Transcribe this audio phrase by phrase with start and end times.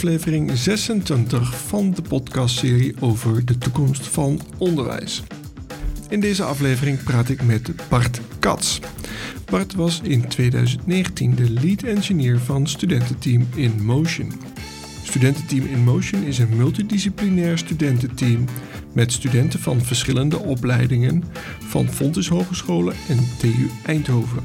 [0.00, 5.22] aflevering 26 van de podcastserie over de toekomst van onderwijs.
[6.08, 8.78] In deze aflevering praat ik met Bart Katz.
[9.44, 14.32] Bart was in 2019 de lead engineer van studententeam In Motion.
[15.02, 18.44] Studententeam In Motion is een multidisciplinair studententeam
[18.92, 21.24] met studenten van verschillende opleidingen
[21.68, 24.44] van Fontys Hogescholen en TU Eindhoven.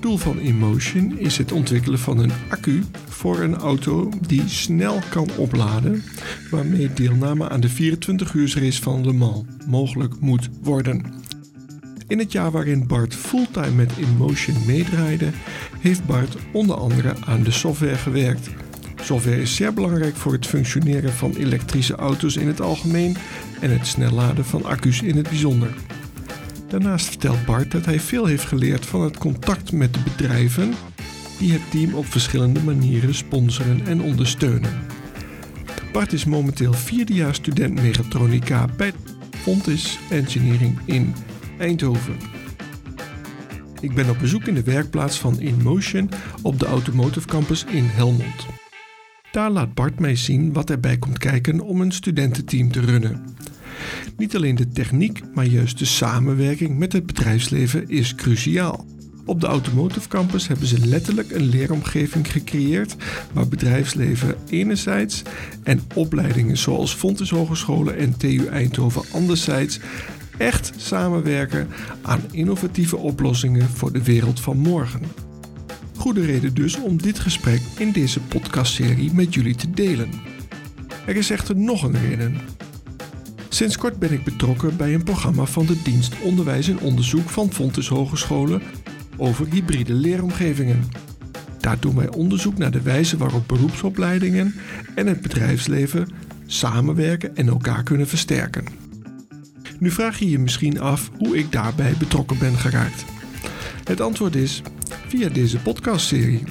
[0.00, 5.28] Doel van InMotion is het ontwikkelen van een accu voor een auto die snel kan
[5.36, 6.02] opladen,
[6.50, 11.04] waarmee deelname aan de 24-uursrace van Le Mans mogelijk moet worden.
[12.06, 15.30] In het jaar waarin Bart fulltime met InMotion meedraaide,
[15.80, 18.50] heeft Bart onder andere aan de software gewerkt.
[19.02, 23.16] Software is zeer belangrijk voor het functioneren van elektrische auto's in het algemeen
[23.60, 25.74] en het snel laden van accu's in het bijzonder.
[26.68, 30.74] Daarnaast vertelt Bart dat hij veel heeft geleerd van het contact met de bedrijven
[31.38, 34.86] die het team op verschillende manieren sponsoren en ondersteunen.
[35.92, 38.92] Bart is momenteel vierdejaars student mechatronica bij
[39.30, 41.14] Fontis Engineering in
[41.58, 42.16] Eindhoven.
[43.80, 46.10] Ik ben op bezoek in de werkplaats van InMotion
[46.42, 48.46] op de Automotive Campus in Helmond.
[49.30, 53.24] Daar laat Bart mij zien wat erbij komt kijken om een studententeam te runnen.
[54.16, 58.86] Niet alleen de techniek, maar juist de samenwerking met het bedrijfsleven is cruciaal.
[59.24, 62.96] Op de Automotive Campus hebben ze letterlijk een leeromgeving gecreëerd
[63.32, 65.22] waar bedrijfsleven enerzijds
[65.62, 69.80] en opleidingen zoals Fontes Hogescholen en TU Eindhoven anderzijds
[70.38, 71.68] echt samenwerken
[72.02, 75.02] aan innovatieve oplossingen voor de wereld van morgen.
[75.96, 80.10] Goede reden dus om dit gesprek in deze podcastserie met jullie te delen.
[81.06, 82.36] Er is echter nog een reden.
[83.58, 87.52] Sinds kort ben ik betrokken bij een programma van de dienst Onderwijs en Onderzoek van
[87.52, 88.62] Fontes Hogescholen
[89.16, 90.84] over hybride leeromgevingen.
[91.60, 94.54] Daar doen wij onderzoek naar de wijze waarop beroepsopleidingen
[94.94, 96.08] en het bedrijfsleven
[96.46, 98.64] samenwerken en elkaar kunnen versterken.
[99.78, 103.04] Nu vraag je je misschien af hoe ik daarbij betrokken ben geraakt.
[103.84, 104.62] Het antwoord is
[105.08, 106.42] via deze podcastserie.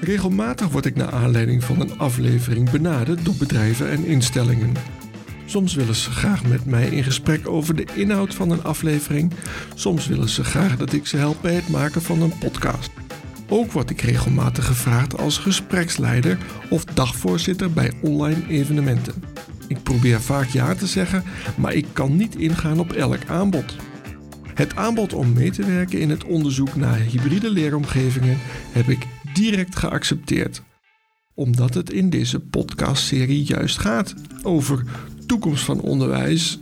[0.00, 5.00] Regelmatig word ik naar aanleiding van een aflevering benaderd door bedrijven en instellingen.
[5.52, 9.32] Soms willen ze graag met mij in gesprek over de inhoud van een aflevering.
[9.74, 12.90] Soms willen ze graag dat ik ze help bij het maken van een podcast.
[13.48, 16.38] Ook word ik regelmatig gevraagd als gespreksleider
[16.70, 19.22] of dagvoorzitter bij online evenementen.
[19.68, 21.24] Ik probeer vaak ja te zeggen,
[21.56, 23.76] maar ik kan niet ingaan op elk aanbod.
[24.54, 28.38] Het aanbod om mee te werken in het onderzoek naar hybride leeromgevingen
[28.72, 30.62] heb ik direct geaccepteerd
[31.34, 34.84] omdat het in deze podcastserie juist gaat over
[35.32, 36.58] toekomst van onderwijs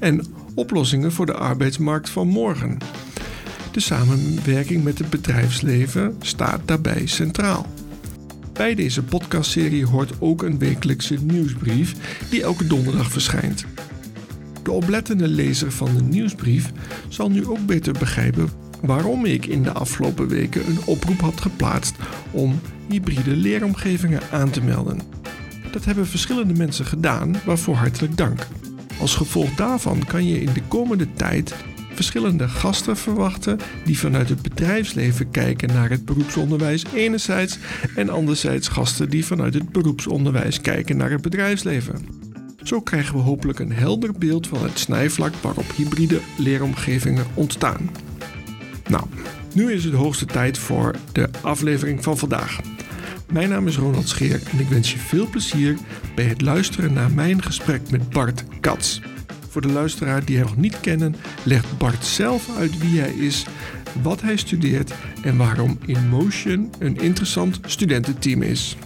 [0.00, 2.78] en oplossingen voor de arbeidsmarkt van morgen.
[3.72, 7.66] De samenwerking met het bedrijfsleven staat daarbij centraal.
[8.52, 11.94] Bij deze podcastserie hoort ook een wekelijkse nieuwsbrief
[12.30, 13.64] die elke donderdag verschijnt.
[14.62, 16.72] De oplettende lezer van de nieuwsbrief
[17.08, 18.48] zal nu ook beter begrijpen
[18.82, 21.94] waarom ik in de afgelopen weken een oproep had geplaatst
[22.30, 25.23] om hybride leeromgevingen aan te melden.
[25.74, 28.46] Dat hebben verschillende mensen gedaan, waarvoor hartelijk dank.
[29.00, 31.54] Als gevolg daarvan kan je in de komende tijd
[31.94, 37.58] verschillende gasten verwachten die vanuit het bedrijfsleven kijken naar het beroepsonderwijs enerzijds
[37.96, 42.06] en anderzijds gasten die vanuit het beroepsonderwijs kijken naar het bedrijfsleven.
[42.62, 47.90] Zo krijgen we hopelijk een helder beeld van het snijvlak waarop hybride leeromgevingen ontstaan.
[48.88, 49.04] Nou,
[49.54, 52.60] nu is het hoogste tijd voor de aflevering van vandaag.
[53.32, 55.78] Mijn naam is Ronald Scheer en ik wens je veel plezier
[56.14, 59.00] bij het luisteren naar mijn gesprek met Bart Katz.
[59.48, 63.46] Voor de luisteraar die hem nog niet kennen, legt Bart zelf uit wie hij is,
[64.02, 64.92] wat hij studeert
[65.22, 68.76] en waarom InMotion een interessant studententeam is.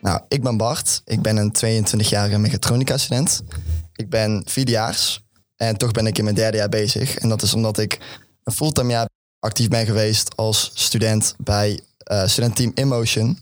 [0.00, 1.02] Nou, ik ben Bart.
[1.04, 3.42] Ik ben een 22-jarige mechatronica-student.
[3.92, 5.24] Ik ben vierdejaars
[5.56, 7.16] en toch ben ik in mijn derde jaar bezig.
[7.16, 7.98] En dat is omdat ik
[8.44, 9.08] een fulltime jaar
[9.40, 11.80] actief ben geweest als student bij
[12.12, 13.38] uh, studentteam InMotion.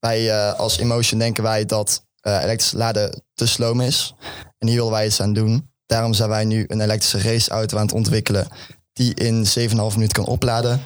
[0.00, 4.14] Wij uh, als InMotion denken wij dat uh, elektrisch laden te sloom is.
[4.58, 5.70] En hier willen wij iets aan doen.
[5.86, 8.48] Daarom zijn wij nu een elektrische raceauto aan het ontwikkelen
[8.92, 10.80] die in 7,5 minuten kan opladen.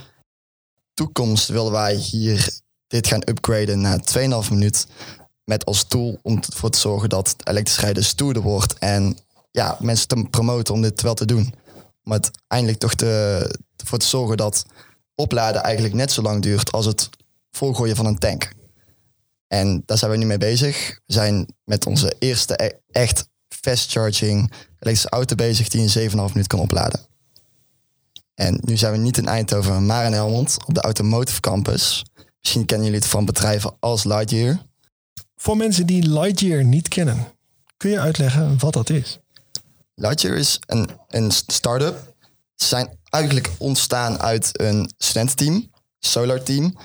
[0.94, 4.00] Toekomst willen wij hier dit gaan upgraden naar
[4.44, 4.86] 2,5 minuut.
[5.44, 8.78] Met als doel om ervoor te zorgen dat elektrisch rijden stoerder wordt.
[8.78, 9.18] En
[9.50, 11.54] ja, mensen te promoten om dit wel te doen.
[12.04, 13.08] Om uiteindelijk toch te,
[13.76, 14.64] ervoor te zorgen dat
[15.14, 17.08] opladen eigenlijk net zo lang duurt als het
[17.50, 18.52] volgooien van een tank.
[19.48, 21.00] En daar zijn we nu mee bezig.
[21.06, 26.14] We zijn met onze eerste e- echt fast charging elektrische auto bezig die in 7,5
[26.14, 27.00] minuten kan opladen.
[28.34, 32.04] En nu zijn we niet in Eindhoven, maar in Helmond op de Automotive Campus.
[32.40, 34.58] Misschien kennen jullie het van bedrijven als Lightyear.
[35.36, 37.26] Voor mensen die Lightyear niet kennen,
[37.76, 39.18] kun je uitleggen wat dat is?
[39.94, 42.14] Lightyear is een, een start-up.
[42.54, 46.76] Ze zijn eigenlijk ontstaan uit een studententeam, Solar Team.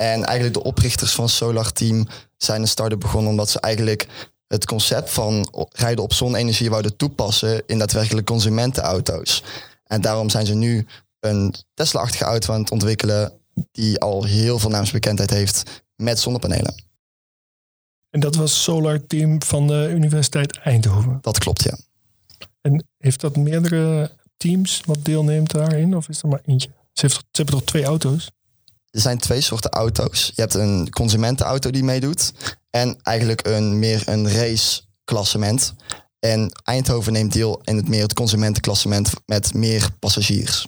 [0.00, 2.06] En eigenlijk de oprichters van Solar Team
[2.36, 4.06] zijn een start-up begonnen omdat ze eigenlijk
[4.46, 9.44] het concept van rijden op zonne-energie wouden toepassen in daadwerkelijk consumentenauto's.
[9.84, 10.86] En daarom zijn ze nu
[11.20, 13.32] een Tesla-achtige auto aan het ontwikkelen
[13.72, 16.84] die al heel veel naamsbekendheid heeft met zonnepanelen.
[18.10, 21.18] En dat was Solar Team van de Universiteit Eindhoven.
[21.20, 21.76] Dat klopt, ja.
[22.60, 25.96] En heeft dat meerdere teams wat deelneemt daarin?
[25.96, 26.68] Of is er maar eentje?
[26.68, 28.30] Ze, heeft, ze hebben toch twee auto's?
[28.90, 30.32] Er zijn twee soorten auto's.
[30.34, 32.32] Je hebt een consumentenauto die meedoet.
[32.70, 35.74] En eigenlijk een meer een raceklassement.
[36.18, 40.66] En Eindhoven neemt deel in het meer het consumentenklassement met meer passagiers.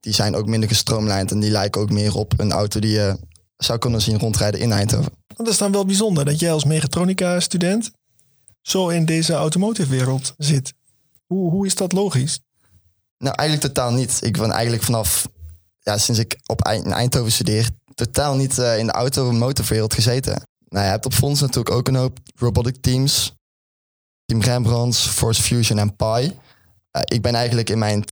[0.00, 3.18] Die zijn ook minder gestroomlijnd en die lijken ook meer op een auto die je
[3.56, 5.12] zou kunnen zien rondrijden in Eindhoven.
[5.26, 7.90] Dat is dan wel bijzonder dat jij als mechatronica-student
[8.62, 10.74] zo in deze automotive wereld zit.
[11.26, 12.40] Hoe, hoe is dat logisch?
[13.18, 14.18] Nou, eigenlijk totaal niet.
[14.20, 15.28] Ik ben eigenlijk vanaf,
[15.88, 20.42] ja, sinds ik op in Eindhoven studeer, totaal niet uh, in de automotive gezeten.
[20.68, 23.36] Nou, je hebt op Fonds natuurlijk ook een hoop robotic teams.
[24.24, 26.04] Team Rembrandts, Force Fusion en Pi.
[26.24, 26.32] Uh,
[27.04, 28.04] ik ben eigenlijk in mijn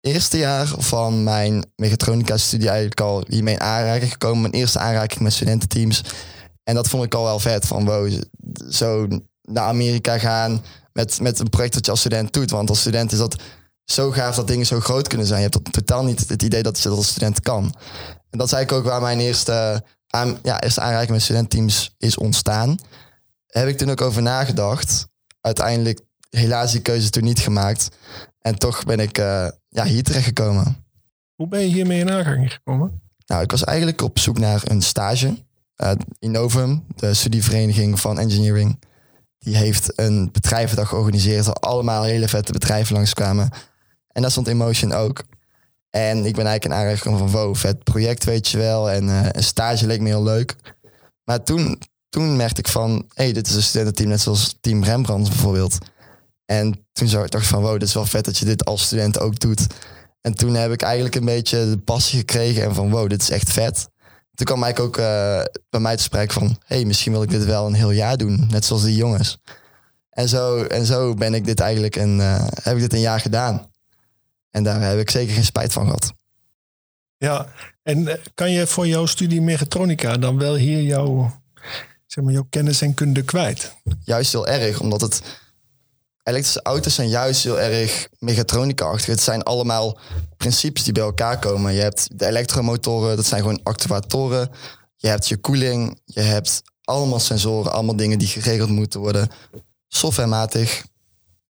[0.00, 4.40] eerste jaar van mijn mechatronica-studie eigenlijk al hiermee in aanraking gekomen.
[4.40, 6.04] Mijn eerste aanraking met studententeams.
[6.64, 7.66] En dat vond ik al wel vet.
[7.66, 8.22] Van wow,
[8.70, 9.06] zo
[9.42, 12.50] naar Amerika gaan met, met een project dat je als student doet.
[12.50, 13.42] Want als student is dat
[13.90, 15.42] zo gaaf dat dingen zo groot kunnen zijn.
[15.42, 17.74] Je hebt totaal niet het idee dat je dat als student kan.
[18.30, 22.16] En dat is eigenlijk ook waar mijn eerste, aan, ja, eerste aanraking met studentteams is
[22.16, 22.78] ontstaan.
[23.46, 25.08] Heb ik toen ook over nagedacht.
[25.40, 26.00] Uiteindelijk
[26.30, 27.88] helaas die keuze toen niet gemaakt.
[28.40, 30.84] En toch ben ik uh, ja, hier terecht gekomen.
[31.34, 33.02] Hoe ben je hiermee in aanraking gekomen?
[33.26, 35.44] Nou, ik was eigenlijk op zoek naar een stage.
[35.76, 38.78] Uh, Innovum, de studievereniging van engineering,
[39.38, 43.50] die heeft een bedrijvendag georganiseerd waar allemaal hele vette bedrijven langskwamen.
[44.12, 45.22] En daar stond Emotion ook.
[45.90, 48.90] En ik ben eigenlijk in aanraking van, wow, vet project weet je wel.
[48.90, 50.56] En uh, een stage leek me heel leuk.
[51.24, 51.78] Maar toen,
[52.08, 55.78] toen merkte ik van, hé, hey, dit is een studententeam net zoals Team Rembrandt bijvoorbeeld.
[56.46, 59.20] En toen dacht ik van, wow, dit is wel vet dat je dit als student
[59.20, 59.66] ook doet.
[60.20, 63.30] En toen heb ik eigenlijk een beetje de passie gekregen en van, wow, dit is
[63.30, 63.88] echt vet.
[64.34, 65.04] Toen kwam Mike ook uh,
[65.70, 68.46] bij mij te spreken van, hey, misschien wil ik dit wel een heel jaar doen,
[68.50, 69.38] net zoals die jongens.
[70.10, 73.20] En zo, en zo ben ik dit eigenlijk een, uh, heb ik dit een jaar
[73.20, 73.69] gedaan.
[74.50, 76.12] En daar heb ik zeker geen spijt van gehad.
[77.16, 77.52] Ja,
[77.82, 81.40] en eh, kan je voor jouw studie mechatronica dan wel hier jouw,
[82.06, 83.74] zeg maar, jouw kennis en kunde kwijt?
[84.04, 85.22] Juist heel erg, omdat het
[86.22, 89.06] elektrische auto's zijn juist heel erg mechatronica-achtig.
[89.06, 89.98] Het zijn allemaal
[90.36, 91.72] principes die bij elkaar komen.
[91.72, 94.50] Je hebt de elektromotoren, dat zijn gewoon actuatoren.
[94.96, 99.28] Je hebt je koeling, je hebt allemaal sensoren, allemaal dingen die geregeld moeten worden.
[99.88, 100.84] Softwarematig,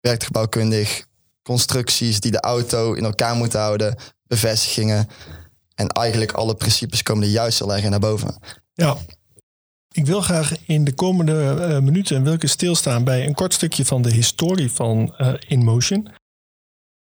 [0.01, 1.06] werktuigbouwkundig,
[1.49, 3.97] constructies die de auto in elkaar moeten houden,
[4.27, 5.09] bevestigingen.
[5.75, 8.39] En eigenlijk alle principes komen er juist heel erg naar boven.
[8.73, 8.97] Ja,
[9.93, 13.85] ik wil graag in de komende uh, minuten wil ik stilstaan bij een kort stukje
[13.85, 16.09] van de historie van uh, InMotion.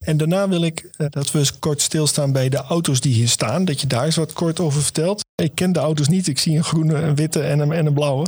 [0.06, 3.30] En daarna wil ik uh, dat we eens kort stilstaan bij de auto's die hier
[3.30, 3.66] staan.
[3.66, 5.24] Dat je daar eens wat kort over vertelt.
[5.36, 6.28] Ik ken de auto's niet.
[6.28, 8.28] Ik zie een groene, een witte en een, en een blauwe.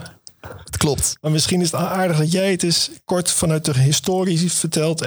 [0.63, 1.17] Het klopt.
[1.21, 5.01] Maar misschien is het aardig dat jij het eens kort vanuit de historie vertelt.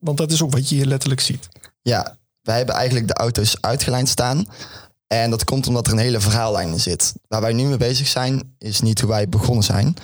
[0.00, 1.48] Want dat is ook wat je hier letterlijk ziet.
[1.82, 4.46] Ja, wij hebben eigenlijk de auto's uitgelijnd staan.
[5.06, 7.14] En dat komt omdat er een hele verhaallijn in zit.
[7.28, 9.94] Waar wij nu mee bezig zijn, is niet hoe wij begonnen zijn.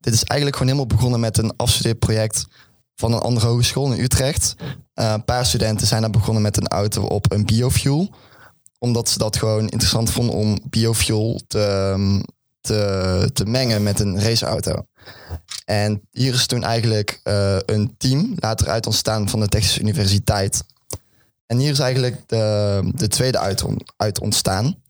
[0.00, 2.46] Dit is eigenlijk gewoon helemaal begonnen met een afstudeerproject
[2.94, 4.54] van een andere hogeschool in Utrecht.
[4.60, 4.64] Uh,
[4.94, 8.10] een paar studenten zijn daar begonnen met een auto op een biofuel.
[8.78, 12.22] Omdat ze dat gewoon interessant vonden om biofuel te,
[12.60, 14.86] te, te mengen met een raceauto.
[15.68, 20.62] En hier is toen eigenlijk uh, een team later uit ontstaan van de Technische Universiteit
[21.48, 23.64] en hier is eigenlijk de, de tweede uit,
[23.96, 24.82] uit ontstaan.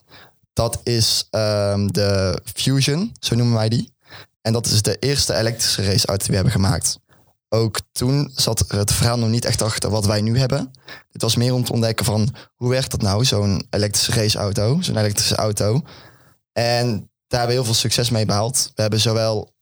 [0.53, 3.93] Dat is um, de Fusion, zo noemen wij die.
[4.41, 6.99] En dat is de eerste elektrische raceauto die we hebben gemaakt.
[7.49, 10.71] Ook toen zat het verhaal nog niet echt achter wat wij nu hebben.
[11.13, 14.97] Het was meer om te ontdekken van hoe werkt dat nou, zo'n elektrische raceauto, zo'n
[14.97, 15.83] elektrische auto.
[16.53, 18.73] En daar hebben we heel veel succes mee behaald.
[18.75, 19.53] We hebben zowel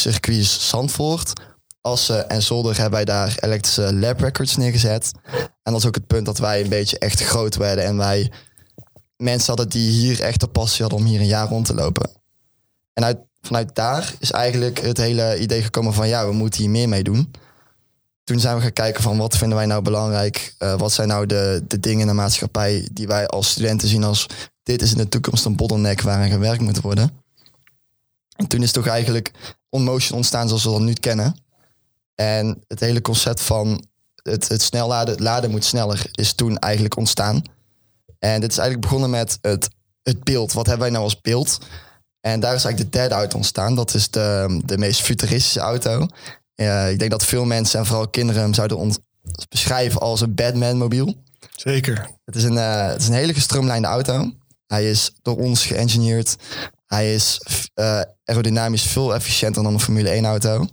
[0.00, 1.32] circuits Zandvoort
[1.80, 5.12] Assen en Zolder hebben wij daar elektrische lab records neergezet.
[5.62, 7.84] En dat is ook het punt dat wij een beetje echt groot werden.
[7.84, 8.32] En wij
[9.16, 12.10] mensen hadden die hier echt de passie hadden om hier een jaar rond te lopen.
[12.92, 16.70] En uit, vanuit daar is eigenlijk het hele idee gekomen van ja, we moeten hier
[16.70, 17.30] meer mee doen.
[18.24, 20.54] Toen zijn we gaan kijken van wat vinden wij nou belangrijk?
[20.58, 24.04] Uh, wat zijn nou de, de dingen in de maatschappij die wij als studenten zien
[24.04, 24.26] als
[24.62, 27.22] dit is in de toekomst een bottleneck waar gewerkt moet worden.
[28.36, 29.30] En toen is toch eigenlijk
[29.74, 31.36] OnMotion ontstaan zoals we dat nu kennen.
[32.14, 33.84] En het hele concept van
[34.22, 37.42] het, het snel laden, het laden moet sneller, is toen eigenlijk ontstaan.
[38.18, 39.68] En dit is eigenlijk begonnen met het,
[40.02, 40.52] het beeld.
[40.52, 41.58] Wat hebben wij nou als beeld?
[42.20, 43.74] En daar is eigenlijk de derde auto ontstaan.
[43.74, 46.06] Dat is de, de meest futuristische auto.
[46.56, 48.98] Uh, ik denk dat veel mensen en vooral kinderen hem zouden ont-
[49.48, 51.14] beschrijven als een Batman-mobiel.
[51.56, 52.10] Zeker.
[52.24, 54.30] Het is, een, uh, het is een hele gestroomlijnde auto.
[54.66, 56.36] Hij is door ons geëngineerd.
[56.86, 57.40] Hij is
[57.74, 60.66] uh, aerodynamisch veel efficiënter dan een Formule 1 auto.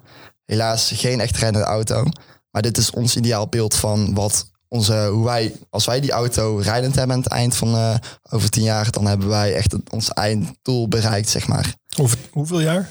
[0.45, 2.03] Helaas geen echt rijdende auto.
[2.51, 6.57] Maar dit is ons ideaal beeld van wat onze, hoe wij, als wij die auto
[6.57, 7.95] rijdend hebben aan het eind van uh,
[8.29, 11.75] over tien jaar, dan hebben wij echt het, ons einddoel bereikt, zeg maar.
[11.97, 12.89] Over hoeveel jaar?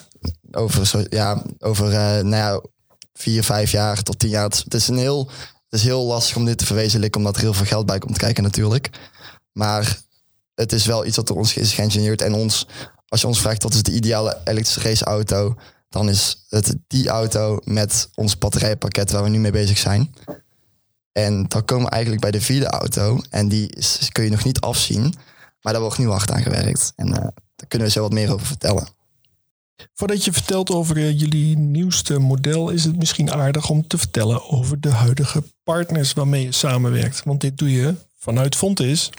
[0.51, 2.61] Over, zo, ja, over uh, nou ja,
[3.13, 4.45] vier, vijf jaar tot tien jaar.
[4.45, 5.31] Het is, het is, een heel,
[5.69, 8.19] het is heel lastig om dit te verwezenlijken, omdat er heel veel geld bij komt
[8.19, 8.91] kijken natuurlijk.
[9.53, 9.99] Maar
[10.55, 12.23] het is wel iets wat door ons is geïngineerd.
[12.23, 12.67] En ons,
[13.11, 15.55] als je ons vraagt wat is de ideale elektrische raceauto,
[15.89, 20.15] dan is het die auto met ons batterijpakket waar we nu mee bezig zijn.
[21.13, 23.21] En dan komen we eigenlijk bij de vierde auto.
[23.31, 23.77] En die
[24.13, 25.15] kun je nog niet afzien.
[25.61, 26.93] Maar daar wordt nu hard aan gewerkt.
[26.97, 27.15] En uh,
[27.57, 28.89] daar kunnen we zo wat meer over vertellen.
[29.95, 34.49] Voordat je vertelt over uh, jullie nieuwste model, is het misschien aardig om te vertellen
[34.51, 37.25] over de huidige partners waarmee je samenwerkt.
[37.25, 39.11] Want dit doe je vanuit Fontis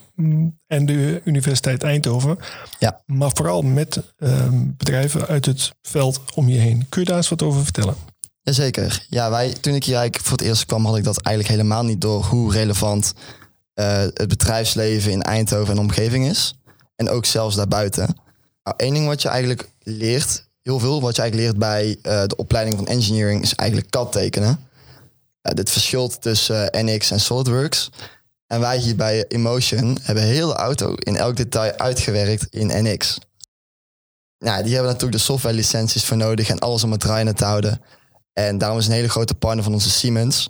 [0.68, 2.38] en de Universiteit Eindhoven.
[2.80, 3.02] Ja.
[3.06, 6.86] Maar vooral met uh, bedrijven uit het veld om je heen.
[6.90, 7.96] Kun je daar eens wat over vertellen?
[8.42, 9.06] Jazeker.
[9.10, 11.84] Ja, wij, toen ik hier eigenlijk voor het eerst kwam, had ik dat eigenlijk helemaal
[11.84, 13.14] niet door hoe relevant
[13.76, 16.56] uh, het bedrijfsleven in Eindhoven en omgeving is.
[16.96, 18.16] En ook zelfs daarbuiten.
[18.64, 22.28] Nou, één ding wat je eigenlijk leert, heel veel wat je eigenlijk leert bij uh,
[22.28, 24.60] de opleiding van engineering, is eigenlijk CAD tekenen.
[25.42, 27.90] Dit verschilt tussen NX en SolidWorks.
[28.52, 33.20] En wij hier bij Emotion hebben heel de auto in elk detail uitgewerkt in NX.
[34.38, 37.46] Nou, die hebben natuurlijk de software licenties voor nodig en alles om het draaiende te
[37.46, 37.82] houden.
[38.34, 40.50] En daarom is een hele grote partner van onze Siemens.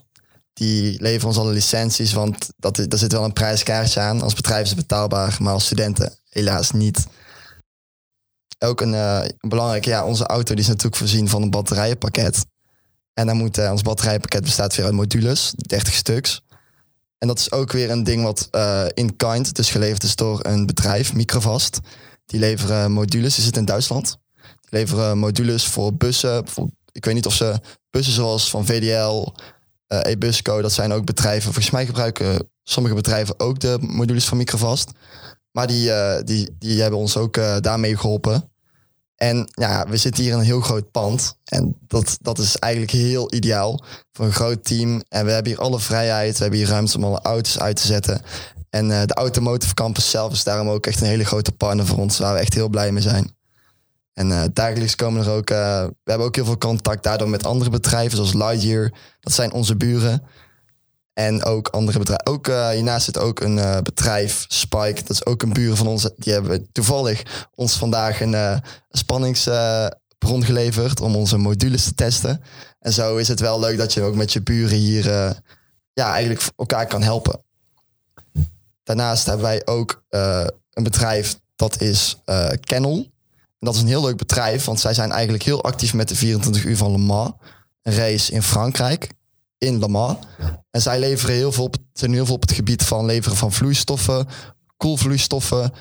[0.53, 4.21] Die leveren ons alle licenties, want dat, daar zit wel een prijskaartje aan.
[4.21, 7.05] Als bedrijf is het betaalbaar, maar als studenten helaas niet.
[8.59, 12.45] Ook een, uh, een belangrijke, ja, onze auto die is natuurlijk voorzien van een batterijenpakket.
[13.13, 16.41] En dan moet, uh, ons batterijenpakket bestaat weer uit modules, 30 stuks.
[17.21, 20.45] En dat is ook weer een ding wat uh, in kind, dus geleverd is door
[20.45, 21.79] een bedrijf, Microvast.
[22.25, 24.17] Die leveren modules, die zit in Duitsland.
[24.41, 26.45] Die leveren modules voor bussen,
[26.91, 27.59] ik weet niet of ze
[27.89, 29.33] bussen zoals van VDL,
[29.87, 31.43] uh, Ebusco, dat zijn ook bedrijven.
[31.43, 34.91] Volgens mij gebruiken sommige bedrijven ook de modules van Microvast.
[35.51, 38.51] Maar die, uh, die, die hebben ons ook daarmee geholpen.
[39.21, 41.35] En ja, we zitten hier in een heel groot pand.
[41.43, 45.01] En dat, dat is eigenlijk heel ideaal voor een groot team.
[45.07, 46.33] En we hebben hier alle vrijheid.
[46.33, 48.21] We hebben hier ruimte om alle auto's uit te zetten.
[48.69, 52.17] En de Automotive Campus zelf is daarom ook echt een hele grote partner voor ons.
[52.17, 53.35] Waar we echt heel blij mee zijn.
[54.13, 57.45] En uh, dagelijks komen er ook, uh, we hebben ook heel veel contact daardoor met
[57.45, 58.91] andere bedrijven, zoals Lightyear.
[59.19, 60.23] Dat zijn onze buren.
[61.13, 62.25] En ook andere bedrijven.
[62.27, 65.01] Ook uh, hiernaast zit ook een bedrijf, Spike.
[65.01, 66.09] Dat is ook een buren van ons.
[66.17, 72.41] Die hebben toevallig ons vandaag een spanningsbron geleverd om onze modules te testen.
[72.79, 75.05] En zo is het wel leuk dat je ook met je buren hier
[75.93, 77.43] ja, eigenlijk elkaar kan helpen.
[78.83, 82.17] Daarnaast hebben wij ook een bedrijf dat is
[82.59, 82.95] Kennel.
[83.61, 86.15] En dat is een heel leuk bedrijf, want zij zijn eigenlijk heel actief met de
[86.15, 87.31] 24 uur van Le Mans.
[87.81, 89.09] Een race in Frankrijk,
[89.63, 90.17] in Le Mans.
[90.71, 93.51] En zij leveren heel veel op, zijn heel veel op het gebied van leveren van
[93.51, 94.27] vloeistoffen,
[94.77, 95.73] koelvloeistoffen.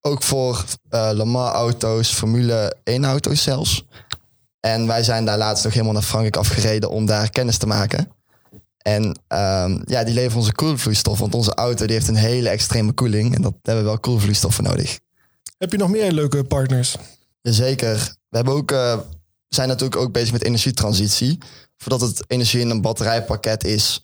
[0.00, 3.84] Ook voor uh, Le Mans auto's, Formule 1 auto's zelfs.
[4.60, 8.08] En wij zijn daar laatst nog helemaal naar Frankrijk afgereden om daar kennis te maken.
[8.78, 12.92] En um, ja, die leveren onze koelvloeistof, want onze auto die heeft een hele extreme
[12.92, 13.34] koeling.
[13.34, 14.98] En dat hebben we wel koelvloeistoffen nodig.
[15.58, 16.96] Heb je nog meer leuke partners?
[17.40, 18.14] Jazeker.
[18.28, 18.98] We hebben ook, uh,
[19.48, 21.38] zijn natuurlijk ook bezig met energietransitie.
[21.82, 24.02] Voordat het energie in een batterijpakket is,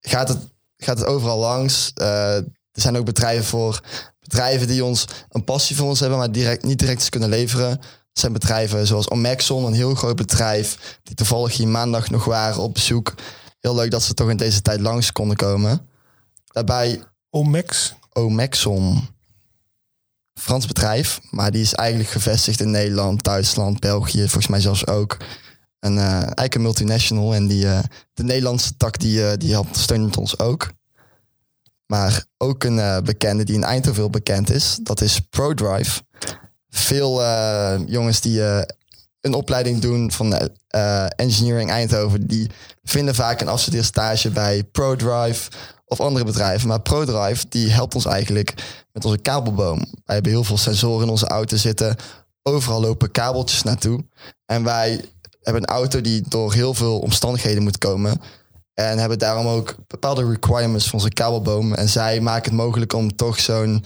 [0.00, 0.38] gaat het,
[0.76, 1.92] gaat het overal langs.
[1.94, 3.80] Uh, er zijn ook bedrijven voor
[4.20, 7.70] bedrijven die ons een passie voor ons hebben, maar direct, niet direct kunnen leveren.
[7.70, 12.62] Er zijn bedrijven zoals Omexon, een heel groot bedrijf, die toevallig hier maandag nog waren
[12.62, 13.14] op bezoek.
[13.60, 15.88] Heel leuk dat ze toch in deze tijd langs konden komen.
[16.44, 17.02] Daarbij.
[17.30, 17.94] Omex?
[18.12, 19.08] Omexon.
[20.34, 25.16] Frans bedrijf, maar die is eigenlijk gevestigd in Nederland, Duitsland, België, volgens mij zelfs ook.
[25.82, 27.78] Een, uh, multinational en die, uh,
[28.12, 30.70] de Nederlandse tak die, uh, die helpt, steunt ons ook.
[31.86, 36.02] Maar ook een bekende die in Eindhoven bekend is, dat is ProDrive.
[36.68, 37.22] Veel
[37.86, 38.42] jongens die
[39.20, 40.50] een opleiding doen van
[41.16, 42.50] Engineering Eindhoven, die
[42.82, 45.50] vinden vaak een afstudeerstage bij ProDrive
[45.84, 46.68] of andere bedrijven.
[46.68, 48.54] Maar ProDrive die helpt ons eigenlijk
[48.92, 49.78] met onze kabelboom.
[49.78, 51.96] Wij hebben heel veel sensoren in onze auto zitten
[52.42, 54.04] overal lopen kabeltjes naartoe.
[54.46, 55.04] En wij
[55.42, 58.20] hebben een auto die door heel veel omstandigheden moet komen.
[58.74, 61.74] En hebben daarom ook bepaalde requirements van onze kabelboom.
[61.74, 63.84] En zij maken het mogelijk om toch zo'n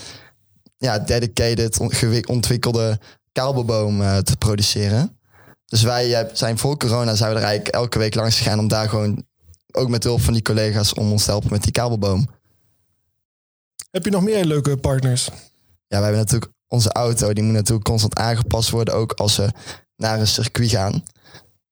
[0.78, 1.80] ja, dedicated,
[2.26, 2.98] ontwikkelde
[3.32, 5.18] kabelboom uh, te produceren.
[5.66, 8.68] Dus wij uh, zijn voor corona zijn we er eigenlijk elke week langs gegaan om
[8.68, 9.24] daar gewoon,
[9.72, 12.28] ook met hulp van die collega's, om ons te helpen met die kabelboom.
[13.90, 15.24] Heb je nog meer leuke partners?
[15.86, 19.50] Ja, we hebben natuurlijk onze auto, die moet natuurlijk constant aangepast worden, ook als we
[19.96, 21.02] naar een circuit gaan.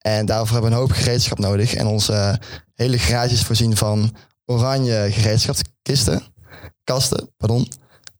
[0.05, 1.73] En daarvoor hebben we een hoop gereedschap nodig.
[1.73, 2.39] En onze
[2.75, 6.21] hele garage is voorzien van oranje gereedschapskisten,
[6.83, 7.67] kasten, pardon.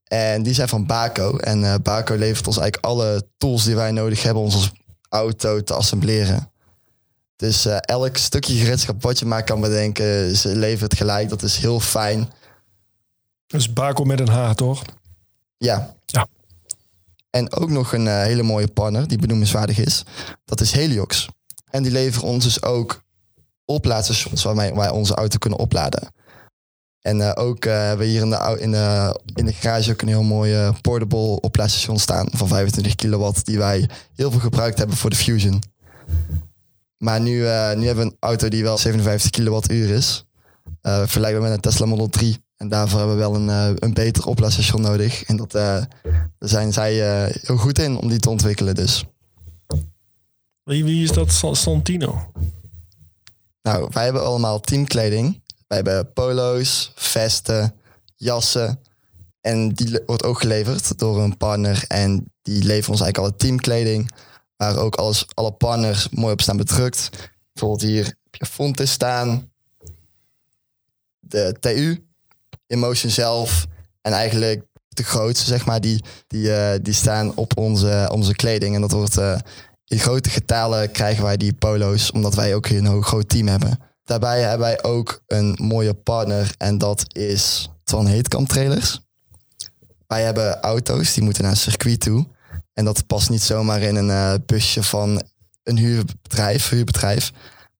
[0.03, 1.37] En die zijn van Baco.
[1.37, 4.71] En uh, Baco levert ons eigenlijk alle tools die wij nodig hebben om onze
[5.09, 6.51] auto te assembleren.
[7.35, 11.29] Dus uh, elk stukje gereedschap wat je maar kan bedenken, ze levert gelijk.
[11.29, 12.31] Dat is heel fijn.
[13.47, 14.81] Dus Baco met een H, toch?
[15.57, 15.95] Ja.
[16.05, 16.27] Ja.
[17.29, 20.03] En ook nog een uh, hele mooie partner die benoemenswaardig is.
[20.45, 21.27] Dat is Heliox.
[21.75, 23.03] En die leveren ons dus ook
[23.65, 26.13] oplaadstations waarmee wij onze auto kunnen opladen.
[27.01, 30.01] En uh, ook uh, hebben we hier in de, in, de, in de garage ook
[30.01, 34.97] een heel mooie portable oplaadstation staan van 25 kilowatt, die wij heel veel gebruikt hebben
[34.97, 35.63] voor de Fusion.
[36.97, 37.31] Maar nu,
[37.75, 40.25] nu hebben we een auto die wel 57 kilowattuur is.
[40.81, 42.37] vergelijkbaar met een Tesla Model 3.
[42.57, 45.23] En daarvoor hebben we wel een, een beter oplaadstation nodig.
[45.23, 45.87] En dat, daar
[46.39, 46.93] zijn zij
[47.41, 49.05] heel goed in om die te ontwikkelen dus.
[50.65, 52.31] Wie, is dat Santino?
[53.61, 55.41] Nou, wij hebben allemaal teamkleding.
[55.67, 57.75] Wij hebben polo's, vesten,
[58.15, 58.79] jassen.
[59.41, 61.85] En die wordt ook geleverd door een partner.
[61.87, 64.11] En die leveren ons eigenlijk alle teamkleding.
[64.55, 67.09] Waar ook alles, alle partners mooi op staan bedrukt.
[67.53, 69.51] Bijvoorbeeld hier heb je Fontes staan.
[71.19, 72.07] De TU,
[72.67, 73.65] Emotion zelf.
[74.01, 78.75] En eigenlijk de grootste, zeg maar, die, die, uh, die staan op onze, onze kleding.
[78.75, 79.37] En dat wordt uh,
[79.87, 83.79] in grote getalen krijgen wij die polo's, omdat wij ook een groot team hebben.
[84.03, 88.99] Daarbij hebben wij ook een mooie partner en dat is Twan Heetkamp Trailers.
[90.07, 92.27] Wij hebben auto's die moeten naar een circuit toe.
[92.73, 95.21] En dat past niet zomaar in een uh, busje van
[95.63, 97.31] een huurbedrijf, huurbedrijf.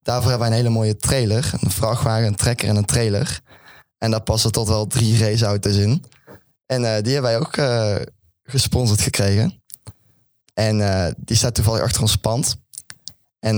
[0.02, 1.52] Daarvoor hebben wij een hele mooie trailer.
[1.60, 3.40] Een vrachtwagen, een trekker en een trailer.
[3.98, 6.04] En daar passen tot wel drie raceauto's in.
[6.66, 7.96] En uh, die hebben wij ook uh,
[8.44, 9.64] gesponsord gekregen.
[10.56, 10.78] En
[11.18, 12.56] die staat toevallig achter ons pand.
[13.40, 13.56] En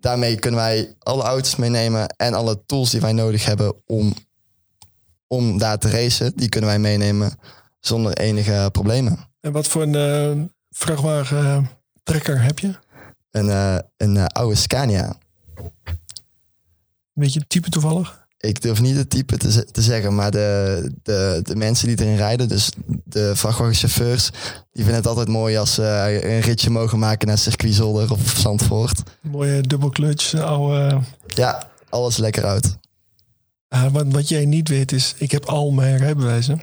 [0.00, 4.14] daarmee kunnen wij alle auto's meenemen en alle tools die wij nodig hebben om,
[5.26, 7.32] om daar te racen, die kunnen wij meenemen
[7.80, 9.18] zonder enige problemen.
[9.40, 11.70] En wat voor een uh, vrachtwagen
[12.02, 12.74] trekker heb je?
[13.30, 15.16] Een, een oude Scania.
[17.12, 18.21] Weet je het type toevallig?
[18.48, 22.16] Ik durf niet het type te, te zeggen, maar de, de, de mensen die erin
[22.16, 22.70] rijden, dus
[23.04, 24.30] de vrachtwagenchauffeurs,
[24.72, 28.36] die vinden het altijd mooi als ze een ritje mogen maken naar Circuit Zolder of
[28.38, 29.02] Zandvoort.
[29.20, 31.00] Mooie dubbelclutch, oude...
[31.26, 32.76] Ja, alles lekker uit.
[33.68, 36.62] Uh, wat, wat jij niet weet is, ik heb al mijn rijbewijzen.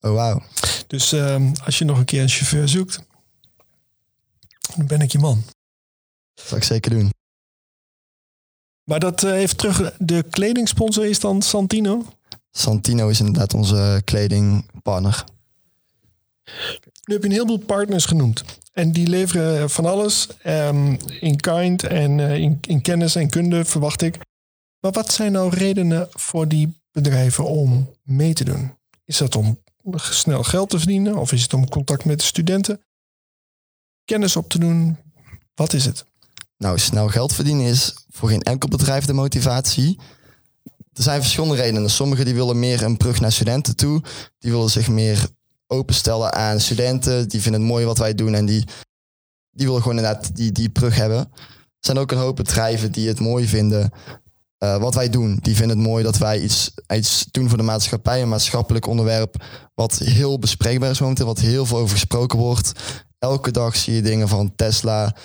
[0.00, 0.42] Oh, wauw.
[0.86, 3.00] Dus uh, als je nog een keer een chauffeur zoekt,
[4.76, 5.42] dan ben ik je man.
[6.34, 7.10] Dat zal ik zeker doen.
[8.90, 9.96] Maar dat uh, heeft terug.
[9.98, 12.06] De kledingsponsor is dan Santino?
[12.50, 15.24] Santino is inderdaad onze kledingpartner.
[17.04, 18.44] Nu heb je een heleboel partners genoemd.
[18.72, 23.64] En die leveren van alles um, in kind en uh, in, in kennis en kunde,
[23.64, 24.18] verwacht ik.
[24.80, 28.76] Maar wat zijn nou redenen voor die bedrijven om mee te doen?
[29.04, 29.58] Is dat om
[29.94, 31.16] snel geld te verdienen?
[31.16, 32.80] Of is het om contact met de studenten?
[34.04, 34.96] Kennis op te doen?
[35.54, 36.04] Wat is het?
[36.60, 39.98] Nou, snel geld verdienen is voor geen enkel bedrijf de motivatie.
[40.92, 41.90] Er zijn verschillende redenen.
[41.90, 44.02] Sommigen die willen meer een brug naar studenten toe.
[44.38, 45.28] Die willen zich meer
[45.66, 47.28] openstellen aan studenten.
[47.28, 48.64] Die vinden het mooi wat wij doen en die,
[49.50, 51.18] die willen gewoon inderdaad die, die brug hebben.
[51.18, 53.90] Er zijn ook een hoop bedrijven die het mooi vinden
[54.58, 55.38] uh, wat wij doen.
[55.42, 58.22] Die vinden het mooi dat wij iets, iets doen voor de maatschappij.
[58.22, 59.44] Een maatschappelijk onderwerp
[59.74, 61.26] wat heel bespreekbaar is momenteel.
[61.26, 62.72] Wat heel veel over gesproken wordt.
[63.18, 65.16] Elke dag zie je dingen van Tesla,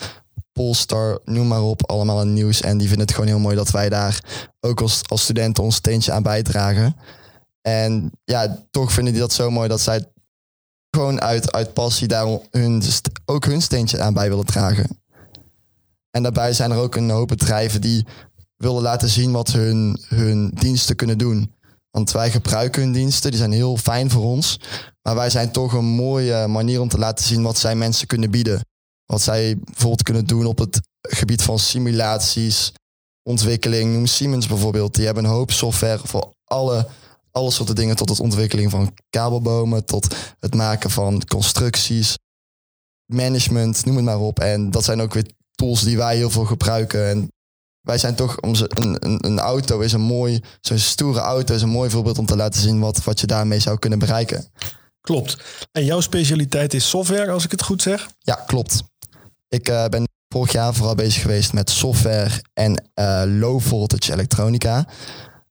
[0.59, 2.61] Polestar, noem maar op, allemaal een nieuws.
[2.61, 4.23] En die vinden het gewoon heel mooi dat wij daar
[4.59, 6.95] ook als, als studenten ons steentje aan bijdragen.
[7.61, 10.05] En ja, toch vinden die dat zo mooi dat zij
[10.89, 12.83] gewoon uit, uit passie daar hun,
[13.25, 14.99] ook hun steentje aan bij willen dragen.
[16.11, 18.05] En daarbij zijn er ook een hoop bedrijven die
[18.57, 21.53] willen laten zien wat hun, hun diensten kunnen doen.
[21.91, 24.59] Want wij gebruiken hun diensten, die zijn heel fijn voor ons.
[25.01, 28.31] Maar wij zijn toch een mooie manier om te laten zien wat zij mensen kunnen
[28.31, 28.61] bieden.
[29.05, 32.71] Wat zij bijvoorbeeld kunnen doen op het gebied van simulaties,
[33.23, 33.93] ontwikkeling.
[33.93, 34.95] Noem Siemens bijvoorbeeld.
[34.95, 36.87] Die hebben een hoop software voor alle,
[37.31, 37.95] alle soorten dingen.
[37.95, 42.17] Tot het ontwikkeling van kabelbomen, tot het maken van constructies.
[43.05, 44.39] management, noem het maar op.
[44.39, 47.09] En dat zijn ook weer tools die wij heel veel gebruiken.
[47.09, 47.31] En
[47.81, 51.61] wij zijn toch, onze, een, een, een auto is een mooi, zo'n stoere auto is
[51.61, 54.51] een mooi voorbeeld om te laten zien wat, wat je daarmee zou kunnen bereiken.
[55.01, 55.37] Klopt.
[55.71, 58.09] En jouw specialiteit is software, als ik het goed zeg?
[58.19, 58.83] Ja, klopt.
[59.47, 64.87] Ik uh, ben vorig jaar vooral bezig geweest met software en uh, low voltage elektronica.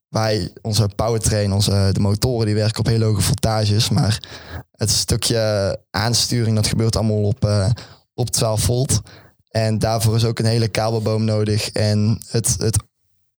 [0.08, 3.88] Wij, onze powertrain, onze, de motoren die werken op hele hoge voltages.
[3.88, 4.22] Maar
[4.70, 7.70] het stukje aansturing, dat gebeurt allemaal op, uh,
[8.14, 9.00] op 12 volt.
[9.48, 11.70] En daarvoor is ook een hele kabelboom nodig.
[11.70, 12.82] En het, het,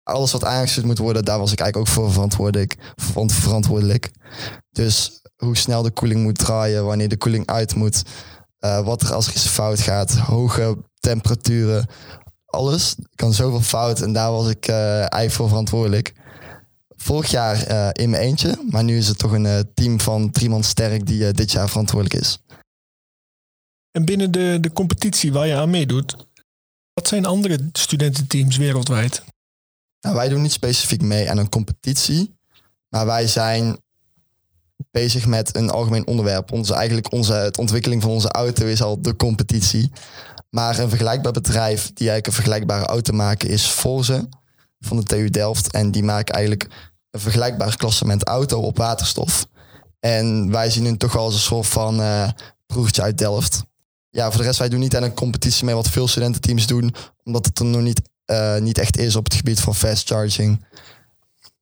[0.04, 2.76] alles wat aangesloten moet worden, daar was ik eigenlijk ook voor verantwoordelijk.
[3.26, 4.12] Verantwoordelijk.
[4.72, 8.04] Dus hoe snel de koeling moet draaien, wanneer de koeling uit moet.
[8.60, 11.88] Uh, wat er als er iets fout gaat, hoge temperaturen,
[12.46, 14.02] alles kan zoveel fout.
[14.02, 16.14] En daar was ik uh, eigenlijk voor verantwoordelijk.
[16.96, 20.50] Vorig jaar uh, in mijn eentje, maar nu is het toch een team van drie
[20.50, 22.40] man sterk die dit jaar verantwoordelijk is.
[23.92, 26.16] En binnen de, de competitie waar je aan meedoet,
[26.94, 29.24] wat zijn andere studententeams wereldwijd?
[30.00, 32.36] Nou, wij doen niet specifiek mee aan een competitie,
[32.90, 33.78] maar wij zijn
[34.92, 36.52] bezig met een algemeen onderwerp.
[36.52, 39.92] Onze, eigenlijk onze, het ontwikkeling van onze auto is al de competitie.
[40.50, 44.30] Maar een vergelijkbaar bedrijf die eigenlijk een vergelijkbare auto maken is Forze
[44.80, 45.72] van de TU Delft.
[45.72, 46.68] En die maken eigenlijk
[47.12, 49.48] een vergelijkbaar klassement auto op waterstof.
[50.00, 52.30] En wij zien hun toch als een soort van uh,
[52.66, 53.64] proefje uit Delft.
[54.10, 56.96] Ja, voor de rest, wij doen niet aan een competitie mee wat veel studententeams doen.
[57.24, 60.66] Omdat het er nog niet, uh, niet echt is op het gebied van fast charging.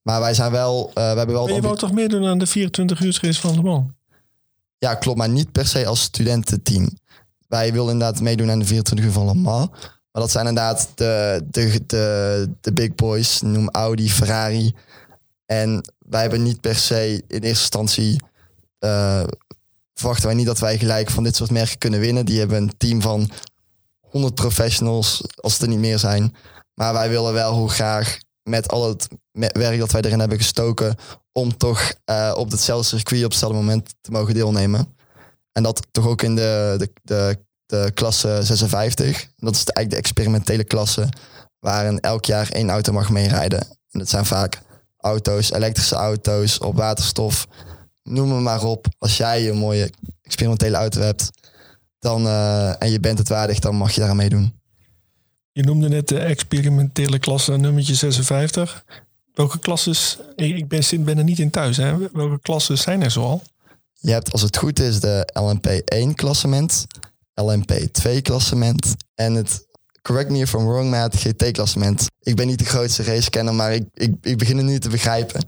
[0.04, 0.88] Maar wij zijn wel.
[0.88, 3.56] Uh, we hebben wel maar je wou toch meedoen aan de 24 uur race van
[3.56, 3.92] Le Mans?
[4.78, 6.90] Ja, klopt, maar niet per se als studententeam.
[7.48, 9.70] Wij willen inderdaad meedoen aan de 24 uur van Le Mans.
[10.12, 14.76] Maar dat zijn inderdaad de, de, de, de big boys, noem Audi, Ferrari.
[15.46, 18.22] En wij hebben niet per se in eerste instantie.
[18.80, 19.24] Uh,
[19.94, 22.26] verwachten wij niet dat wij gelijk van dit soort merken kunnen winnen.
[22.26, 23.30] Die hebben een team van
[24.00, 26.36] 100 professionals, als het er niet meer zijn.
[26.74, 30.96] Maar wij willen wel hoe graag met al het werk dat wij erin hebben gestoken,
[31.32, 34.96] om toch uh, op hetzelfde circuit op hetzelfde moment te mogen deelnemen.
[35.52, 39.28] En dat toch ook in de, de, de, de klasse 56.
[39.36, 41.10] Dat is de, eigenlijk de experimentele klasse,
[41.60, 43.60] waarin elk jaar één auto mag meerijden.
[43.92, 44.62] En dat zijn vaak
[44.98, 47.48] auto's, elektrische auto's op waterstof.
[48.04, 48.88] Noem maar op.
[48.98, 49.92] Als jij een mooie
[50.22, 51.30] experimentele auto hebt
[52.00, 54.62] dan, uh, en je bent het waardig, dan mag je daar aan meedoen.
[55.52, 58.84] Je noemde net de experimentele klasse nummertje 56.
[59.34, 61.98] Welke klasses, ik ben, er niet in thuis, hè?
[62.12, 63.42] welke klassen zijn er zoal?
[64.00, 66.86] Je hebt als het goed is de LMP1 klassement,
[67.42, 69.68] LMP2 klassement en het,
[70.02, 72.06] correct me if I'm wrong, maar het GT klassement.
[72.20, 75.48] Ik ben niet de grootste racekenner, maar ik, ik, ik begin het nu te begrijpen.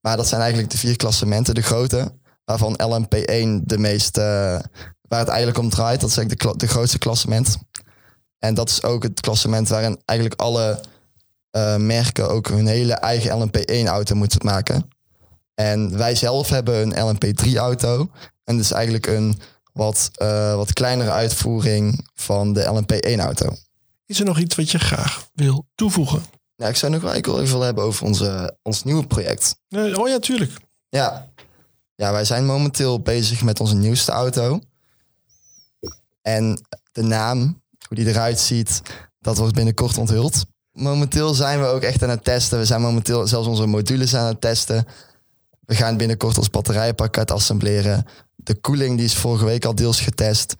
[0.00, 2.12] Maar dat zijn eigenlijk de vier klassementen, de grote,
[2.44, 4.20] waarvan LMP1 de meeste,
[5.08, 6.00] waar het eigenlijk om draait.
[6.00, 7.56] Dat is eigenlijk de, de grootste klassement.
[8.38, 10.80] En dat is ook het klassement waarin eigenlijk alle
[11.56, 14.90] uh, merken ook hun hele eigen LMP1-auto moeten maken.
[15.54, 18.10] En wij zelf hebben een LMP3-auto.
[18.44, 19.40] En dat is eigenlijk een
[19.72, 23.56] wat, uh, wat kleinere uitvoering van de LMP1-auto.
[24.06, 26.22] Is er nog iets wat je graag wil toevoegen?
[26.56, 29.56] Ja, ik zou nog wel even hebben over onze, ons nieuwe project.
[29.68, 30.52] oh ja, tuurlijk.
[30.88, 31.30] Ja.
[31.94, 34.60] ja, wij zijn momenteel bezig met onze nieuwste auto.
[36.22, 38.82] En de naam hoe die eruit ziet,
[39.20, 40.44] dat wordt binnenkort onthuld.
[40.76, 42.58] Momenteel zijn we ook echt aan het testen.
[42.58, 44.86] We zijn momenteel zelfs onze modules aan het testen.
[45.64, 48.06] We gaan binnenkort ons batterijpakket assembleren.
[48.34, 50.54] De koeling die is vorige week al deels getest.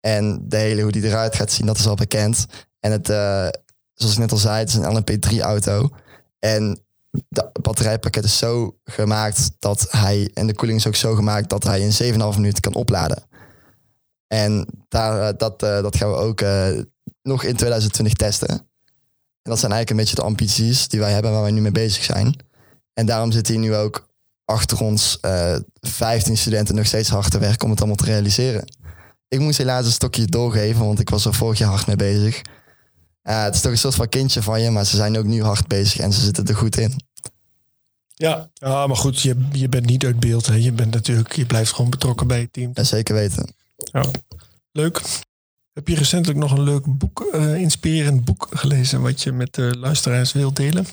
[0.00, 2.46] En de hele hoe die eruit gaat zien, dat is al bekend.
[2.80, 3.48] En het, uh,
[3.94, 5.88] zoals ik net al zei, het is een LMP3 auto.
[6.38, 6.84] En
[7.28, 11.64] het batterijpakket is zo gemaakt dat hij, en de koeling is ook zo gemaakt dat
[11.64, 13.22] hij in 7,5 minuten kan opladen.
[14.26, 16.68] En daar, eh, dat, eh, dat gaan we ook eh,
[17.22, 18.68] nog in 2020 testen.
[19.44, 21.72] En dat zijn eigenlijk een beetje de ambities die wij hebben waar wij nu mee
[21.72, 22.36] bezig zijn.
[22.92, 24.08] En daarom zitten hier nu ook
[24.44, 28.64] achter ons uh, 15 studenten nog steeds hard te werken om het allemaal te realiseren.
[29.28, 32.42] Ik moest helaas een stokje doorgeven, want ik was er vorig jaar hard mee bezig.
[33.22, 35.42] Uh, het is toch een soort van kindje van je, maar ze zijn ook nu
[35.42, 37.00] hard bezig en ze zitten er goed in.
[38.14, 40.46] Ja, ja maar goed, je, je bent niet uit beeld.
[40.46, 40.54] Hè.
[40.54, 42.70] Je, bent natuurlijk, je blijft gewoon betrokken bij het team.
[42.74, 43.54] Ja, zeker weten.
[43.76, 44.04] Ja,
[44.72, 45.00] leuk.
[45.74, 49.78] Heb je recentelijk nog een leuk boek, uh, inspirerend boek gelezen wat je met de
[49.78, 50.86] luisteraars wilt delen?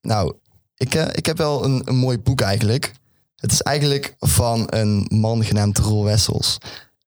[0.00, 0.34] Nou,
[0.76, 2.92] ik, uh, ik heb wel een, een mooi boek eigenlijk.
[3.36, 6.58] Het is eigenlijk van een man genaamd Roel Wessels.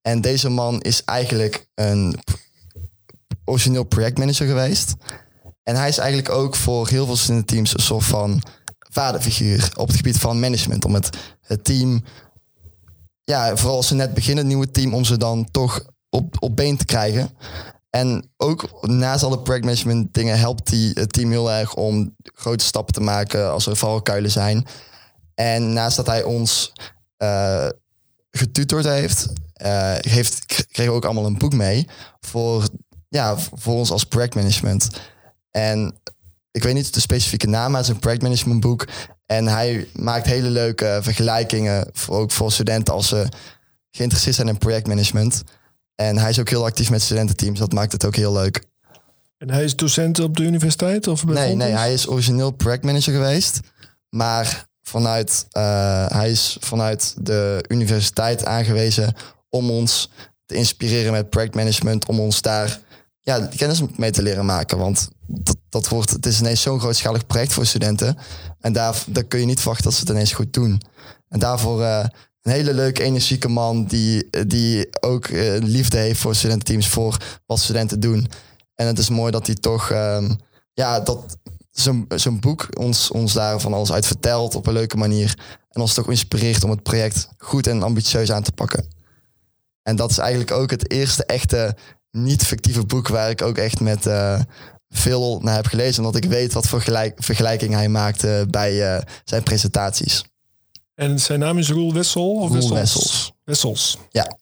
[0.01, 2.15] En deze man is eigenlijk een
[3.45, 4.95] origineel projectmanager geweest.
[5.63, 8.41] En hij is eigenlijk ook voor heel veel studententeams een soort van
[8.79, 10.85] vaderfiguur op het gebied van management.
[10.85, 12.03] Om het, het team
[13.23, 16.55] ja, vooral als ze net beginnen, het nieuwe team, om ze dan toch op, op
[16.55, 17.29] been te krijgen.
[17.89, 22.93] En ook naast alle projectmanagement dingen helpt die, het team heel erg om grote stappen
[22.93, 24.65] te maken als er valkuilen zijn.
[25.35, 26.73] En naast dat hij ons
[27.17, 27.67] uh,
[28.31, 29.27] getutord heeft,
[29.63, 31.87] uh, heeft, kregen we ook allemaal een boek mee
[32.19, 32.67] voor,
[33.09, 34.89] ja, voor ons als projectmanagement.
[35.51, 35.99] En
[36.51, 38.87] ik weet niet de specifieke naam, maar het is een projectmanagement boek.
[39.25, 43.27] En hij maakt hele leuke vergelijkingen, voor, ook voor studenten als ze
[43.91, 45.43] geïnteresseerd zijn in projectmanagement.
[45.99, 48.63] En hij is ook heel actief met studententeams, dat maakt het ook heel leuk.
[49.37, 51.07] En hij is docent op de universiteit?
[51.07, 53.59] Of nee, nee, hij is origineel projectmanager geweest.
[54.09, 59.13] Maar vanuit, uh, hij is vanuit de universiteit aangewezen
[59.49, 60.11] om ons
[60.45, 62.79] te inspireren met projectmanagement, om ons daar
[63.19, 64.77] ja, kennis mee te leren maken.
[64.77, 68.17] Want dat, dat wordt, het is ineens zo'n grootschalig project voor studenten.
[68.59, 70.81] En daar, daar kun je niet verwachten dat ze het ineens goed doen.
[71.29, 72.05] En daarvoor uh,
[72.41, 77.59] een hele leuke, energieke man die, die ook uh, liefde heeft voor studententeams, voor wat
[77.59, 78.27] studenten doen.
[78.75, 80.37] En het is mooi dat hij toch, um,
[80.73, 81.37] ja, dat
[81.71, 85.37] zo'n zo'n boek ons, ons daar van alles uit vertelt op een leuke manier.
[85.69, 88.87] En ons toch inspireert om het project goed en ambitieus aan te pakken.
[89.83, 91.75] En dat is eigenlijk ook het eerste echte
[92.11, 94.39] niet-fictieve boek waar ik ook echt met uh,
[94.89, 96.05] veel naar heb gelezen.
[96.05, 100.23] Omdat ik weet wat voor gelijk, vergelijking hij maakte bij uh, zijn presentaties.
[100.99, 102.35] En zijn naam is Roel Wessel?
[102.35, 103.33] Of Roel Wessels?
[103.43, 103.97] Wessels.
[104.11, 104.37] Ja.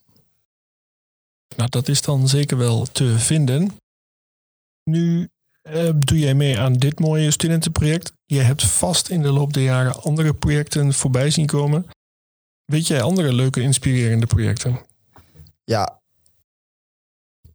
[1.55, 3.71] Nou, dat is dan zeker wel te vinden.
[4.83, 5.29] Nu
[5.63, 8.13] uh, doe jij mee aan dit mooie studentenproject.
[8.25, 11.85] Je hebt vast in de loop der jaren andere projecten voorbij zien komen.
[12.65, 14.85] Weet jij andere leuke, inspirerende projecten?
[15.63, 16.01] Ja.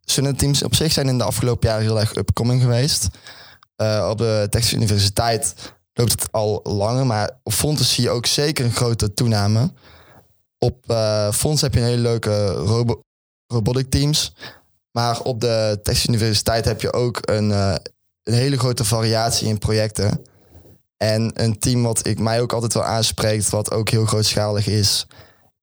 [0.01, 3.07] Studententeams op zich zijn in de afgelopen jaren heel erg upcoming geweest.
[3.77, 8.25] Uh, op de Texas Universiteit loopt het al langer, maar op Fontes zie je ook
[8.25, 9.71] zeker een grote toename.
[10.57, 13.01] Op uh, Fonds heb je een hele leuke robo
[13.47, 14.33] robotic teams.
[14.91, 17.75] Maar op de Texas Universiteit heb je ook een, uh,
[18.23, 20.21] een hele grote variatie in projecten.
[20.97, 25.07] En een team wat ik mij ook altijd wel aanspreekt, wat ook heel grootschalig is,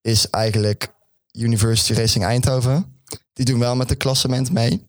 [0.01, 0.95] is eigenlijk
[1.33, 3.01] University Racing Eindhoven.
[3.33, 4.88] Die doen wel met de klassement mee.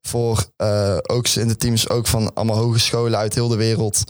[0.00, 4.04] Voor uh, ook in de teams ook van allemaal hogescholen uit heel de wereld.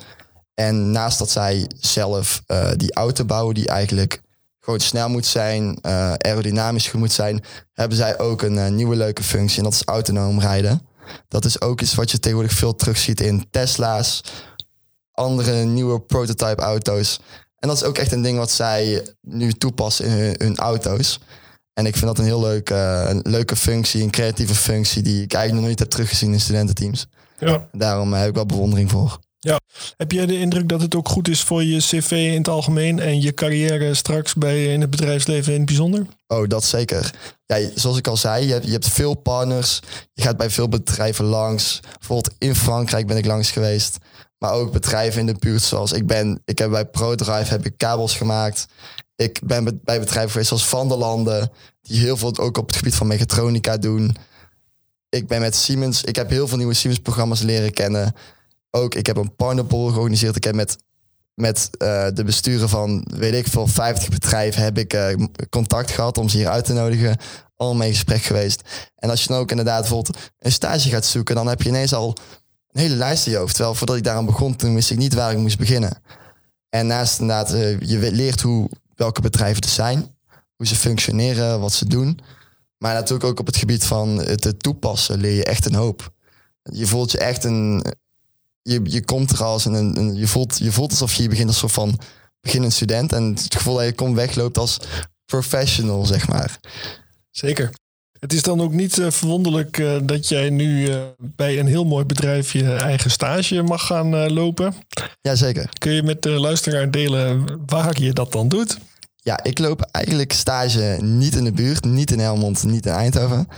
[0.58, 4.20] En naast dat zij zelf uh, die auto bouwen, die eigenlijk
[4.60, 9.58] gewoon snel moet zijn, uh, aerodynamisch moet zijn, hebben zij ook een nieuwe leuke functie.
[9.58, 10.82] En dat is autonoom rijden.
[11.28, 14.24] Dat is ook iets wat je tegenwoordig veel terugziet in Tesla's,
[15.12, 17.20] andere nieuwe prototype auto's.
[17.58, 21.20] En dat is ook echt een ding wat zij nu toepassen in hun, hun auto's.
[21.74, 25.32] En ik vind dat een heel leuke, een leuke functie, een creatieve functie die ik
[25.32, 27.06] eigenlijk nog nooit heb teruggezien in studententeams.
[27.38, 27.68] Ja.
[27.72, 29.18] Daarom heb ik wel bewondering voor.
[29.48, 29.60] Ja,
[29.96, 32.98] heb jij de indruk dat het ook goed is voor je cv in het algemeen
[32.98, 36.06] en je carrière straks bij in het bedrijfsleven in het bijzonder?
[36.26, 37.14] Oh, dat zeker.
[37.46, 39.80] Ja, zoals ik al zei, je hebt, je hebt veel partners.
[40.12, 41.80] Je gaat bij veel bedrijven langs.
[41.98, 43.98] Bijvoorbeeld in Frankrijk ben ik langs geweest.
[44.38, 46.42] Maar ook bedrijven in de buurt zoals ik ben.
[46.44, 48.66] Ik heb bij ProDrive heb ik kabels gemaakt.
[49.16, 51.50] Ik ben bij bedrijven geweest zoals Van der Landen.
[51.82, 54.16] Die heel veel ook op het gebied van mechatronica doen.
[55.08, 56.04] Ik ben met Siemens.
[56.04, 58.14] Ik heb heel veel nieuwe Siemens programma's leren kennen
[58.70, 60.36] ook, ik heb een partnerpool georganiseerd.
[60.36, 60.76] Ik heb met,
[61.34, 66.18] met uh, de besturen van, weet ik veel, 50 bedrijven heb ik uh, contact gehad
[66.18, 67.16] om ze hier uit te nodigen.
[67.56, 68.62] Allemaal mee in gesprek geweest.
[68.96, 71.94] En als je dan ook inderdaad bijvoorbeeld een stage gaat zoeken, dan heb je ineens
[71.94, 72.16] al
[72.72, 73.54] een hele lijst in je hoofd.
[73.54, 76.02] Terwijl voordat ik daaraan begon, toen wist ik niet waar ik moest beginnen.
[76.68, 80.16] En naast inderdaad, uh, je leert hoe, welke bedrijven er zijn,
[80.56, 82.18] hoe ze functioneren, wat ze doen.
[82.78, 86.12] Maar natuurlijk ook op het gebied van het toepassen leer je echt een hoop.
[86.62, 87.84] Je voelt je echt een,
[88.68, 91.58] je, je komt er als een, een, je, voelt, je voelt alsof je begint als
[91.58, 91.98] soort van
[92.40, 93.12] beginnend student.
[93.12, 94.78] En het gevoel dat je komt wegloopt als
[95.24, 96.58] professional, zeg maar.
[97.30, 97.70] Zeker.
[98.18, 101.84] Het is dan ook niet uh, verwonderlijk uh, dat jij nu uh, bij een heel
[101.84, 104.74] mooi bedrijf je eigen stage mag gaan lopen.
[105.20, 105.68] Jazeker.
[105.78, 108.78] Kun je met de luisteraar delen waar je dat dan doet?
[109.16, 113.48] Ja, ik loop eigenlijk stage niet in de buurt, niet in Helmond, niet in Eindhoven.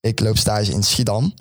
[0.00, 1.34] Ik loop stage in Schiedam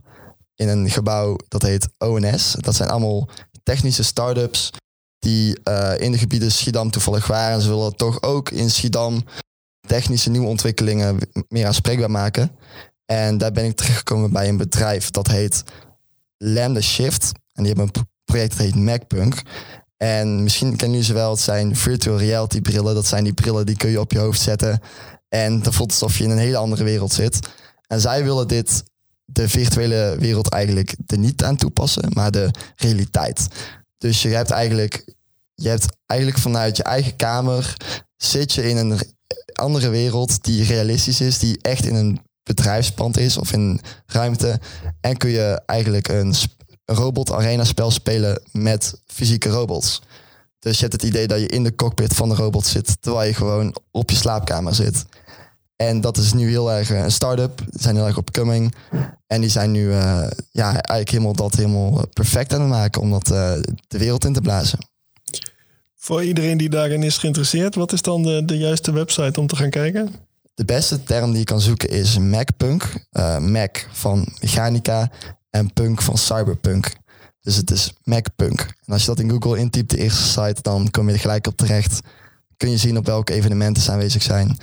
[0.55, 2.55] in een gebouw dat heet ONS.
[2.59, 3.29] Dat zijn allemaal
[3.63, 4.71] technische start-ups
[5.19, 7.61] die uh, in de gebieden Schiedam toevallig waren.
[7.61, 9.23] Ze willen toch ook in Schiedam
[9.87, 12.51] technische nieuwe ontwikkelingen meer aanspreekbaar maken.
[13.05, 15.63] En daar ben ik terechtgekomen bij een bedrijf dat heet
[16.37, 17.31] Lambda Shift.
[17.53, 19.41] En die hebben een project dat heet MacPunk.
[19.97, 22.95] En misschien kennen jullie ze wel, het zijn virtual reality brillen.
[22.95, 24.81] Dat zijn die brillen die kun je op je hoofd zetten.
[25.29, 27.39] En dan voelt het alsof je in een hele andere wereld zit.
[27.87, 28.83] En zij willen dit
[29.25, 33.47] de virtuele wereld eigenlijk er niet aan toepassen, maar de realiteit.
[33.97, 35.13] Dus je hebt eigenlijk,
[35.55, 37.75] je hebt eigenlijk vanuit je eigen kamer
[38.17, 38.99] zit je in een
[39.53, 44.59] andere wereld die realistisch is, die echt in een bedrijfspand is of in ruimte.
[45.01, 46.35] En kun je eigenlijk een
[46.85, 50.01] robot arena spel spelen met fysieke robots.
[50.59, 53.27] Dus je hebt het idee dat je in de cockpit van de robot zit, terwijl
[53.27, 55.05] je gewoon op je slaapkamer zit.
[55.75, 57.57] En dat is nu heel erg een start-up.
[57.57, 58.75] Die zijn heel erg opcoming.
[59.27, 59.91] En die zijn nu
[60.51, 63.25] ja, eigenlijk helemaal dat helemaal perfect aan het maken om dat
[63.87, 64.79] de wereld in te blazen.
[65.95, 69.55] Voor iedereen die daarin is geïnteresseerd, wat is dan de, de juiste website om te
[69.55, 70.15] gaan kijken?
[70.53, 73.05] De beste term die je kan zoeken is MacPunk.
[73.11, 75.11] Uh, Mac van mechanica
[75.49, 76.95] en punk van cyberpunk.
[77.41, 78.59] Dus het is MacPunk.
[78.59, 81.47] En als je dat in Google intypt, de eerste site, dan kom je er gelijk
[81.47, 81.99] op terecht.
[82.57, 84.57] Kun je zien op welke evenementen ze aanwezig zijn.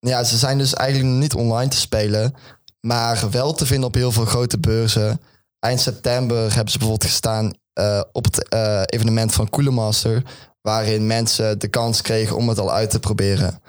[0.00, 2.34] Ja, ze zijn dus eigenlijk niet online te spelen,
[2.80, 5.20] maar wel te vinden op heel veel grote beurzen.
[5.58, 10.22] Eind september hebben ze bijvoorbeeld gestaan uh, op het uh, evenement van Coolemaster,
[10.60, 13.62] waarin mensen de kans kregen om het al uit te proberen.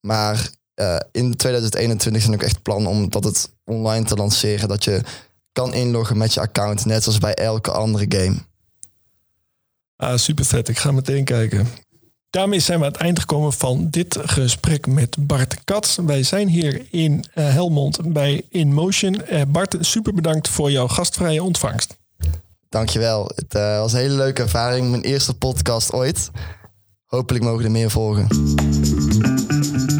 [0.00, 4.84] Maar uh, in 2021 zijn ook echt plannen om dat het online te lanceren, dat
[4.84, 5.02] je
[5.52, 8.36] kan inloggen met je account, net zoals bij elke andere game.
[9.96, 10.68] Ah, super vet.
[10.68, 11.68] Ik ga meteen kijken.
[12.34, 15.98] Daarmee zijn we aan het eind gekomen van dit gesprek met Bart Katz.
[16.06, 19.22] Wij zijn hier in Helmond bij InMotion.
[19.48, 21.96] Bart, super bedankt voor jouw gastvrije ontvangst.
[22.68, 23.30] Dankjewel.
[23.34, 24.90] Het uh, was een hele leuke ervaring.
[24.90, 26.30] Mijn eerste podcast ooit.
[27.06, 28.26] Hopelijk mogen er meer volgen.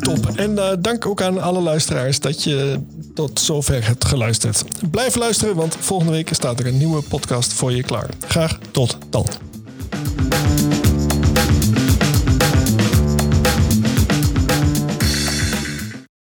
[0.00, 0.28] Top.
[0.36, 2.80] En uh, dank ook aan alle luisteraars dat je
[3.14, 4.64] tot zover hebt geluisterd.
[4.90, 8.08] Blijf luisteren, want volgende week staat er een nieuwe podcast voor je klaar.
[8.26, 9.26] Graag tot dan.